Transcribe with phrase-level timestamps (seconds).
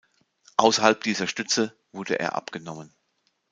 [0.57, 2.91] Außerhalb dieser Stütze wurde er abgenommen.